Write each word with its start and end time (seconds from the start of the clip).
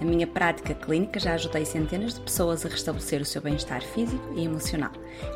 Na 0.00 0.06
minha 0.06 0.26
prática 0.26 0.74
clínica 0.74 1.20
já 1.20 1.34
ajudei 1.34 1.66
centenas 1.66 2.14
de 2.14 2.20
pessoas 2.22 2.64
a 2.64 2.70
restabelecer 2.70 3.20
o 3.20 3.24
seu 3.24 3.42
bem-estar 3.42 3.82
físico 3.82 4.32
e 4.34 4.46
emocional. 4.46 4.92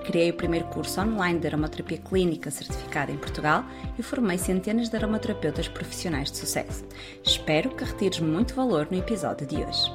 Criei 0.06 0.30
o 0.30 0.36
primeiro 0.36 0.66
curso 0.68 1.02
online 1.02 1.38
de 1.38 1.48
aromaterapia 1.48 1.98
clínica 1.98 2.50
certificado 2.50 3.12
em 3.12 3.18
Portugal 3.18 3.62
e 3.98 4.02
formei 4.02 4.38
centenas 4.38 4.88
de 4.88 4.96
aromaterapeutas 4.96 5.68
profissionais 5.68 6.30
de 6.30 6.38
sucesso. 6.38 6.82
Espero 7.22 7.76
que 7.76 7.84
retires 7.84 8.20
muito 8.20 8.54
valor 8.54 8.88
no 8.90 8.96
episódio 8.96 9.46
de 9.46 9.56
hoje. 9.56 9.92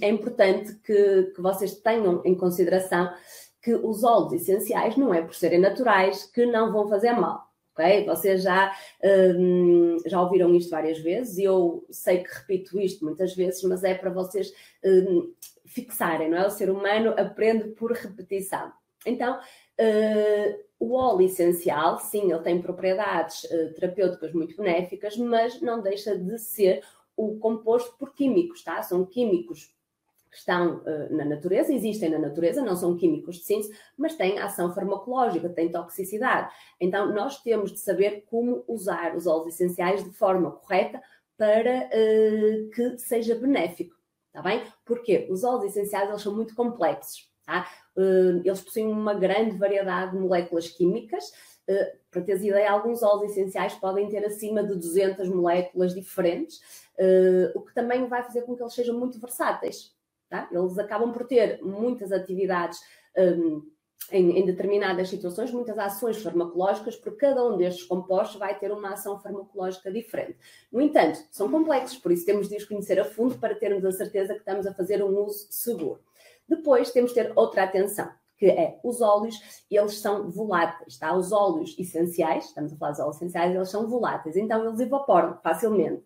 É 0.00 0.08
importante 0.08 0.72
que, 0.84 1.32
que 1.34 1.42
vocês 1.42 1.74
tenham 1.80 2.22
em 2.24 2.36
consideração 2.36 3.12
que 3.60 3.74
os 3.74 4.04
óleos 4.04 4.34
essenciais 4.34 4.96
não 4.96 5.12
é 5.12 5.20
por 5.20 5.34
serem 5.34 5.58
naturais 5.58 6.30
que 6.32 6.46
não 6.46 6.72
vão 6.72 6.88
fazer 6.88 7.10
mal 7.12 7.51
ok? 7.72 8.04
Vocês 8.04 8.42
já, 8.42 8.74
um, 9.36 9.96
já 10.06 10.20
ouviram 10.20 10.54
isto 10.54 10.70
várias 10.70 10.98
vezes 10.98 11.38
e 11.38 11.44
eu 11.44 11.84
sei 11.90 12.22
que 12.22 12.30
repito 12.32 12.80
isto 12.80 13.04
muitas 13.04 13.34
vezes, 13.34 13.62
mas 13.62 13.82
é 13.82 13.94
para 13.94 14.10
vocês 14.10 14.52
um, 14.84 15.32
fixarem, 15.66 16.30
não 16.30 16.38
é? 16.38 16.46
O 16.46 16.50
ser 16.50 16.70
humano 16.70 17.14
aprende 17.16 17.70
por 17.70 17.92
repetição. 17.92 18.72
Então, 19.04 19.38
uh, 19.38 20.64
o 20.78 20.94
óleo 20.94 21.26
essencial, 21.26 21.98
sim, 21.98 22.30
ele 22.30 22.42
tem 22.42 22.60
propriedades 22.60 23.44
uh, 23.44 23.72
terapêuticas 23.74 24.32
muito 24.32 24.56
benéficas, 24.56 25.16
mas 25.16 25.60
não 25.60 25.82
deixa 25.82 26.16
de 26.16 26.38
ser 26.38 26.82
o 27.16 27.38
composto 27.38 27.96
por 27.98 28.14
químicos, 28.14 28.62
tá? 28.62 28.82
São 28.82 29.04
químicos 29.04 29.74
estão 30.36 30.78
uh, 30.78 31.14
na 31.14 31.24
natureza, 31.24 31.72
existem 31.72 32.10
na 32.10 32.18
natureza, 32.18 32.62
não 32.62 32.76
são 32.76 32.96
químicos 32.96 33.36
de 33.36 33.44
síntese, 33.44 33.76
mas 33.96 34.14
têm 34.14 34.38
ação 34.38 34.72
farmacológica, 34.74 35.48
têm 35.48 35.70
toxicidade. 35.70 36.52
Então, 36.80 37.12
nós 37.12 37.42
temos 37.42 37.72
de 37.72 37.78
saber 37.78 38.24
como 38.26 38.64
usar 38.66 39.16
os 39.16 39.26
óleos 39.26 39.54
essenciais 39.54 40.02
de 40.02 40.10
forma 40.10 40.50
correta 40.50 41.02
para 41.36 41.88
uh, 41.88 42.70
que 42.70 42.98
seja 42.98 43.34
benéfico, 43.34 43.96
está 44.28 44.42
bem? 44.42 44.62
Porque 44.84 45.26
os 45.30 45.44
óleos 45.44 45.76
essenciais 45.76 46.08
eles 46.08 46.22
são 46.22 46.34
muito 46.34 46.54
complexos, 46.54 47.30
tá? 47.44 47.68
Uh, 47.96 48.40
eles 48.44 48.60
possuem 48.60 48.86
uma 48.86 49.14
grande 49.14 49.56
variedade 49.56 50.12
de 50.12 50.18
moléculas 50.18 50.68
químicas, 50.68 51.32
Uh, 51.68 51.96
para 52.10 52.22
teres 52.22 52.42
ideia, 52.42 52.72
alguns 52.72 53.04
óleos 53.04 53.30
essenciais 53.30 53.74
podem 53.74 54.08
ter 54.08 54.24
acima 54.24 54.64
de 54.64 54.74
200 54.74 55.28
moléculas 55.28 55.94
diferentes, 55.94 56.58
uh, 56.98 57.56
o 57.56 57.60
que 57.60 57.72
também 57.72 58.06
vai 58.08 58.22
fazer 58.24 58.42
com 58.42 58.56
que 58.56 58.62
eles 58.62 58.74
sejam 58.74 58.98
muito 58.98 59.20
versáteis. 59.20 59.94
Tá? 60.32 60.48
Eles 60.50 60.78
acabam 60.78 61.12
por 61.12 61.26
ter 61.26 61.60
muitas 61.62 62.10
atividades 62.10 62.80
um, 63.18 63.70
em, 64.10 64.38
em, 64.38 64.46
determinadas 64.46 65.10
situações, 65.10 65.50
muitas 65.50 65.78
ações 65.78 66.22
farmacológicas, 66.22 66.96
porque 66.96 67.26
cada 67.26 67.44
um 67.44 67.58
destes 67.58 67.84
compostos 67.84 68.38
vai 68.38 68.58
ter 68.58 68.72
uma 68.72 68.94
ação 68.94 69.20
farmacológica 69.20 69.92
diferente. 69.92 70.38
No 70.72 70.80
entanto, 70.80 71.18
são 71.30 71.50
complexos, 71.50 71.98
por 71.98 72.10
isso 72.10 72.24
temos 72.24 72.48
de 72.48 72.56
os 72.56 72.64
conhecer 72.64 72.98
a 72.98 73.04
fundo 73.04 73.38
para 73.38 73.54
termos 73.54 73.84
a 73.84 73.92
certeza 73.92 74.32
que 74.32 74.38
estamos 74.38 74.66
a 74.66 74.72
fazer 74.72 75.04
um 75.04 75.14
uso 75.18 75.48
seguro. 75.50 76.00
Depois 76.48 76.90
temos 76.92 77.10
de 77.10 77.16
ter 77.16 77.32
outra 77.36 77.64
atenção, 77.64 78.08
que 78.38 78.46
é 78.46 78.80
os 78.82 79.02
óleos, 79.02 79.38
eles 79.70 79.98
são 79.98 80.30
voláteis, 80.30 80.96
tá? 80.96 81.14
Os 81.14 81.30
óleos 81.30 81.76
essenciais, 81.78 82.46
estamos 82.46 82.72
a 82.72 82.76
falar 82.76 82.92
dos 82.92 83.00
óleos 83.00 83.16
essenciais, 83.16 83.54
eles 83.54 83.68
são 83.68 83.86
voláteis, 83.86 84.34
então 84.34 84.66
eles 84.66 84.80
evaporam 84.80 85.38
facilmente. 85.42 86.02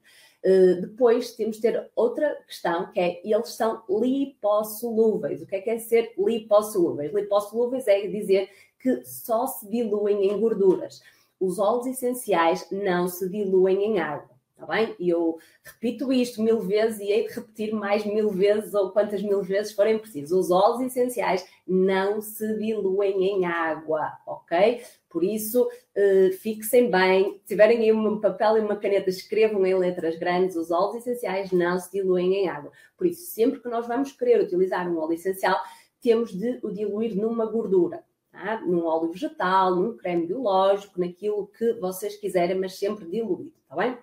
Uh, 0.47 0.81
depois 0.81 1.33
temos 1.33 1.57
de 1.57 1.63
ter 1.63 1.91
outra 1.97 2.37
questão 2.47 2.93
que 2.93 3.01
é 3.01 3.21
eles 3.25 3.49
são 3.49 3.83
lipossolúveis. 3.89 5.43
O 5.43 5.47
que 5.47 5.57
é 5.57 5.61
que 5.61 5.71
é 5.71 5.79
ser 5.79 6.13
lipossolúveis? 6.17 7.13
Lipossolúveis 7.13 7.89
é 7.89 8.07
dizer 8.07 8.49
que 8.79 9.05
só 9.05 9.49
se 9.49 9.69
diluem 9.69 10.29
em 10.29 10.39
gorduras. 10.39 11.03
Os 11.41 11.59
óleos 11.59 11.87
essenciais 11.87 12.65
não 12.71 13.09
se 13.09 13.29
diluem 13.29 13.87
em 13.87 13.99
água. 13.99 14.37
Está 14.53 14.67
bem? 14.67 14.95
E 14.99 15.11
eu 15.11 15.37
repito 15.63 16.11
isto 16.11 16.41
mil 16.41 16.61
vezes 16.61 17.01
e 17.01 17.11
hei 17.11 17.27
de 17.27 17.35
repetir 17.35 17.75
mais 17.75 18.07
mil 18.07 18.31
vezes 18.31 18.73
ou 18.73 18.91
quantas 18.91 19.23
mil 19.23 19.43
vezes 19.43 19.73
forem 19.73 19.99
precisos. 19.99 20.31
Os 20.31 20.51
óleos 20.51 20.81
essenciais 20.81 21.45
não 21.67 22.23
se 22.23 22.57
diluem 22.57 23.23
em 23.23 23.45
água, 23.45 24.13
ok? 24.47 24.83
Por 25.09 25.25
isso, 25.25 25.63
uh, 25.63 26.33
fixem 26.41 26.91
bem. 26.91 27.41
Se 27.43 27.49
tiverem 27.49 27.81
aí 27.81 27.93
um 27.93 28.21
papel 28.21 28.59
e 28.59 28.61
uma 28.61 28.77
caneta, 28.77 29.11
escrevam 29.11 29.67
em 29.67 29.75
letras 29.75 30.17
grandes: 30.19 30.57
os 30.57 30.71
óleos 30.71 30.97
essenciais 30.97 31.53
não 31.53 31.79
se 31.79 31.91
diluem 31.91 32.35
em 32.35 32.49
água. 32.49 32.71
Por 32.97 33.07
isso, 33.07 33.27
sempre 33.33 33.61
que 33.61 33.69
nós 33.69 33.87
vamos 33.87 34.13
querer 34.13 34.41
utilizar 34.41 34.89
um 34.89 34.99
óleo 34.99 35.15
essencial, 35.15 35.59
temos 36.01 36.33
de 36.33 36.59
o 36.63 36.71
diluir 36.71 37.17
numa 37.17 37.47
gordura. 37.47 38.05
Tá? 38.31 38.61
Num 38.61 38.85
óleo 38.85 39.11
vegetal, 39.11 39.75
num 39.75 39.97
creme 39.97 40.27
biológico, 40.27 41.01
naquilo 41.01 41.47
que 41.47 41.73
vocês 41.75 42.17
quiserem, 42.17 42.59
mas 42.59 42.79
sempre 42.79 43.07
diluído, 43.07 43.57
está 43.63 43.75
bem? 43.75 43.99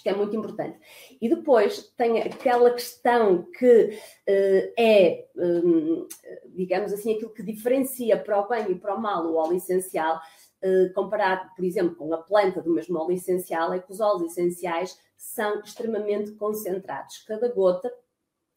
Isto 0.00 0.08
é 0.08 0.14
muito 0.14 0.34
importante. 0.34 0.78
E 1.20 1.28
depois 1.28 1.92
tem 1.94 2.22
aquela 2.22 2.70
questão 2.70 3.42
que 3.58 3.90
uh, 4.26 4.72
é, 4.78 5.28
um, 5.36 6.08
digamos 6.54 6.90
assim, 6.90 7.14
aquilo 7.14 7.34
que 7.34 7.42
diferencia 7.42 8.16
para 8.18 8.40
o 8.40 8.48
bem 8.48 8.70
e 8.70 8.74
para 8.74 8.94
o 8.94 9.00
mal 9.00 9.26
o 9.26 9.34
óleo 9.34 9.58
essencial, 9.58 10.16
uh, 10.16 10.92
comparado, 10.94 11.50
por 11.54 11.62
exemplo, 11.66 11.94
com 11.96 12.14
a 12.14 12.22
planta 12.22 12.62
do 12.62 12.72
mesmo 12.72 12.98
óleo 12.98 13.12
essencial, 13.12 13.74
é 13.74 13.78
que 13.78 13.92
os 13.92 14.00
óleos 14.00 14.32
essenciais 14.32 14.98
são 15.18 15.60
extremamente 15.60 16.32
concentrados. 16.32 17.18
Cada 17.26 17.52
gota 17.52 17.92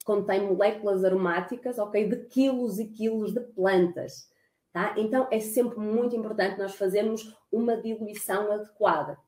contém 0.05 0.47
moléculas 0.47 1.03
aromáticas, 1.03 1.77
ok, 1.77 2.07
de 2.07 2.25
quilos 2.27 2.79
e 2.79 2.85
quilos 2.85 3.33
de 3.33 3.41
plantas. 3.41 4.31
Tá? 4.71 4.95
Então 4.97 5.27
é 5.29 5.41
sempre 5.41 5.77
muito 5.77 6.15
importante 6.15 6.57
nós 6.57 6.73
fazermos 6.75 7.35
uma 7.51 7.75
diluição 7.75 8.49
adequada. 8.49 9.19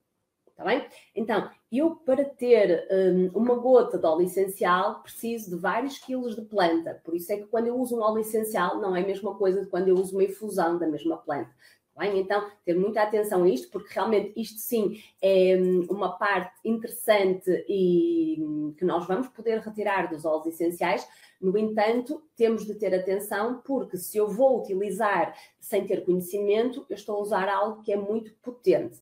Está 0.55 0.63
bem? 0.63 0.87
Então, 1.13 1.51
eu 1.77 1.95
para 1.95 2.23
ter 2.25 2.87
um, 2.91 3.39
uma 3.39 3.55
gota 3.55 3.97
de 3.97 4.05
óleo 4.05 4.25
essencial 4.25 5.01
preciso 5.01 5.51
de 5.51 5.55
vários 5.55 5.97
quilos 5.97 6.35
de 6.35 6.41
planta. 6.41 7.01
Por 7.03 7.15
isso 7.15 7.31
é 7.31 7.37
que 7.37 7.47
quando 7.47 7.67
eu 7.67 7.79
uso 7.79 7.97
um 7.97 8.01
óleo 8.01 8.19
essencial 8.19 8.79
não 8.79 8.95
é 8.95 9.01
a 9.01 9.07
mesma 9.07 9.35
coisa 9.35 9.61
de 9.61 9.67
quando 9.67 9.87
eu 9.87 9.95
uso 9.95 10.13
uma 10.13 10.23
infusão 10.23 10.77
da 10.77 10.87
mesma 10.87 11.17
planta. 11.17 11.49
Tá 11.95 12.01
bem? 12.01 12.19
Então, 12.19 12.45
ter 12.65 12.75
muita 12.75 13.01
atenção 13.01 13.43
a 13.43 13.49
isto, 13.49 13.69
porque 13.69 13.93
realmente 13.93 14.33
isto 14.35 14.59
sim 14.59 15.01
é 15.21 15.57
hum, 15.57 15.87
uma 15.89 16.17
parte 16.17 16.53
interessante 16.65 17.49
e 17.69 18.35
hum, 18.39 18.75
que 18.77 18.83
nós 18.83 19.07
vamos 19.07 19.29
poder 19.29 19.59
retirar 19.59 20.09
dos 20.09 20.25
óleos 20.25 20.47
essenciais. 20.47 21.07
No 21.41 21.57
entanto, 21.57 22.21
temos 22.35 22.65
de 22.65 22.75
ter 22.75 22.93
atenção, 22.93 23.61
porque 23.65 23.97
se 23.97 24.17
eu 24.17 24.27
vou 24.27 24.59
utilizar 24.59 25.33
sem 25.59 25.85
ter 25.85 26.03
conhecimento, 26.03 26.85
eu 26.89 26.95
estou 26.95 27.15
a 27.15 27.21
usar 27.21 27.47
algo 27.47 27.81
que 27.81 27.93
é 27.93 27.97
muito 27.97 28.33
potente. 28.41 29.01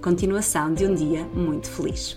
continuação 0.00 0.72
de 0.72 0.86
um 0.86 0.94
dia 0.94 1.24
muito 1.34 1.68
feliz. 1.68 2.16